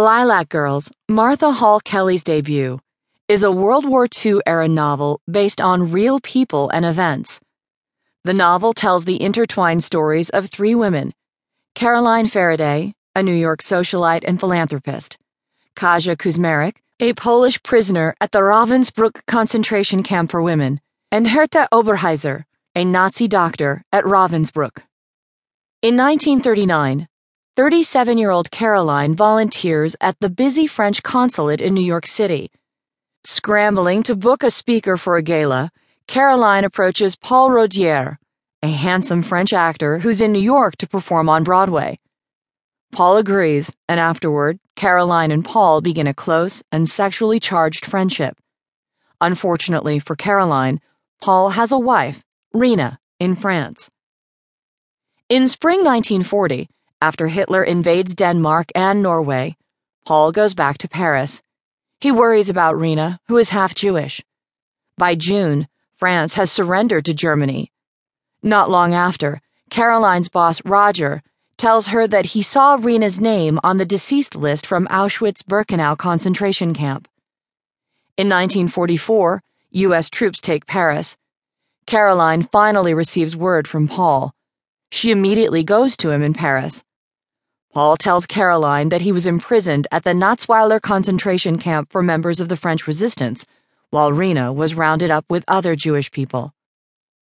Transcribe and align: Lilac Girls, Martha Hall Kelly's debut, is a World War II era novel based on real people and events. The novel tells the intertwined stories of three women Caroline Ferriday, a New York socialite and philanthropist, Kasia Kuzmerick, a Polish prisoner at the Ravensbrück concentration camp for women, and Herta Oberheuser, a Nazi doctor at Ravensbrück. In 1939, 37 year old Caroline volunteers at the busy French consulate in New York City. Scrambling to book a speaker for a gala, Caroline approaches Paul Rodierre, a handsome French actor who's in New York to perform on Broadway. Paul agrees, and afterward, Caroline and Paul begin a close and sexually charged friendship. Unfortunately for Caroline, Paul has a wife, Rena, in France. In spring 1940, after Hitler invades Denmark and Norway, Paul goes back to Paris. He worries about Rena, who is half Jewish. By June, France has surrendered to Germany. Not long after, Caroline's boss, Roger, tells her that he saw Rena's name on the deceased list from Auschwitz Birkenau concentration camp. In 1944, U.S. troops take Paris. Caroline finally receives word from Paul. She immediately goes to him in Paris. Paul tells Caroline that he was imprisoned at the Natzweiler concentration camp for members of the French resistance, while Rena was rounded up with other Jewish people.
Lilac 0.00 0.48
Girls, 0.48 0.90
Martha 1.10 1.52
Hall 1.52 1.78
Kelly's 1.78 2.22
debut, 2.22 2.80
is 3.28 3.42
a 3.42 3.52
World 3.52 3.86
War 3.86 4.08
II 4.24 4.38
era 4.46 4.66
novel 4.66 5.20
based 5.30 5.60
on 5.60 5.92
real 5.92 6.20
people 6.20 6.70
and 6.70 6.86
events. 6.86 7.38
The 8.24 8.32
novel 8.32 8.72
tells 8.72 9.04
the 9.04 9.20
intertwined 9.20 9.84
stories 9.84 10.30
of 10.30 10.48
three 10.48 10.74
women 10.74 11.12
Caroline 11.74 12.24
Ferriday, 12.24 12.94
a 13.14 13.22
New 13.22 13.34
York 13.34 13.60
socialite 13.60 14.24
and 14.26 14.40
philanthropist, 14.40 15.18
Kasia 15.76 16.16
Kuzmerick, 16.16 16.76
a 16.98 17.12
Polish 17.12 17.62
prisoner 17.62 18.14
at 18.22 18.32
the 18.32 18.38
Ravensbrück 18.38 19.26
concentration 19.26 20.02
camp 20.02 20.30
for 20.30 20.40
women, 20.40 20.80
and 21.12 21.26
Herta 21.26 21.68
Oberheuser, 21.74 22.44
a 22.74 22.86
Nazi 22.86 23.28
doctor 23.28 23.84
at 23.92 24.04
Ravensbrück. 24.04 24.78
In 25.82 25.98
1939, 25.98 27.06
37 27.56 28.16
year 28.16 28.30
old 28.30 28.48
Caroline 28.52 29.16
volunteers 29.16 29.96
at 30.00 30.18
the 30.20 30.30
busy 30.30 30.68
French 30.68 31.02
consulate 31.02 31.60
in 31.60 31.74
New 31.74 31.84
York 31.84 32.06
City. 32.06 32.48
Scrambling 33.24 34.04
to 34.04 34.14
book 34.14 34.44
a 34.44 34.50
speaker 34.52 34.96
for 34.96 35.16
a 35.16 35.22
gala, 35.22 35.72
Caroline 36.06 36.62
approaches 36.62 37.16
Paul 37.16 37.50
Rodierre, 37.50 38.20
a 38.62 38.68
handsome 38.68 39.24
French 39.24 39.52
actor 39.52 39.98
who's 39.98 40.20
in 40.20 40.30
New 40.30 40.40
York 40.40 40.76
to 40.76 40.88
perform 40.88 41.28
on 41.28 41.42
Broadway. 41.42 41.98
Paul 42.92 43.16
agrees, 43.16 43.72
and 43.88 43.98
afterward, 43.98 44.60
Caroline 44.76 45.32
and 45.32 45.44
Paul 45.44 45.80
begin 45.80 46.06
a 46.06 46.14
close 46.14 46.62
and 46.70 46.88
sexually 46.88 47.40
charged 47.40 47.84
friendship. 47.84 48.38
Unfortunately 49.20 49.98
for 49.98 50.14
Caroline, 50.14 50.80
Paul 51.20 51.50
has 51.50 51.72
a 51.72 51.78
wife, 51.78 52.22
Rena, 52.54 53.00
in 53.18 53.34
France. 53.34 53.90
In 55.28 55.48
spring 55.48 55.80
1940, 55.80 56.68
after 57.00 57.28
Hitler 57.28 57.64
invades 57.64 58.14
Denmark 58.14 58.70
and 58.74 59.02
Norway, 59.02 59.56
Paul 60.04 60.32
goes 60.32 60.54
back 60.54 60.78
to 60.78 60.88
Paris. 60.88 61.40
He 62.00 62.10
worries 62.10 62.48
about 62.48 62.78
Rena, 62.78 63.20
who 63.28 63.36
is 63.38 63.50
half 63.50 63.74
Jewish. 63.74 64.22
By 64.98 65.14
June, 65.14 65.68
France 65.96 66.34
has 66.34 66.50
surrendered 66.50 67.04
to 67.06 67.14
Germany. 67.14 67.72
Not 68.42 68.70
long 68.70 68.94
after, 68.94 69.40
Caroline's 69.70 70.28
boss, 70.28 70.64
Roger, 70.64 71.22
tells 71.56 71.88
her 71.88 72.06
that 72.08 72.26
he 72.26 72.42
saw 72.42 72.78
Rena's 72.80 73.20
name 73.20 73.60
on 73.62 73.76
the 73.76 73.84
deceased 73.84 74.34
list 74.34 74.66
from 74.66 74.86
Auschwitz 74.88 75.42
Birkenau 75.42 75.96
concentration 75.96 76.72
camp. 76.72 77.06
In 78.16 78.28
1944, 78.28 79.42
U.S. 79.72 80.10
troops 80.10 80.40
take 80.40 80.66
Paris. 80.66 81.16
Caroline 81.86 82.42
finally 82.42 82.94
receives 82.94 83.36
word 83.36 83.68
from 83.68 83.88
Paul. 83.88 84.34
She 84.90 85.10
immediately 85.10 85.62
goes 85.62 85.96
to 85.98 86.10
him 86.10 86.22
in 86.22 86.34
Paris. 86.34 86.82
Paul 87.72 87.96
tells 87.96 88.26
Caroline 88.26 88.88
that 88.88 89.02
he 89.02 89.12
was 89.12 89.26
imprisoned 89.26 89.86
at 89.92 90.02
the 90.02 90.10
Natzweiler 90.10 90.82
concentration 90.82 91.56
camp 91.56 91.92
for 91.92 92.02
members 92.02 92.40
of 92.40 92.48
the 92.48 92.56
French 92.56 92.84
resistance, 92.88 93.46
while 93.90 94.12
Rena 94.12 94.52
was 94.52 94.74
rounded 94.74 95.08
up 95.08 95.24
with 95.30 95.44
other 95.46 95.76
Jewish 95.76 96.10
people. 96.10 96.52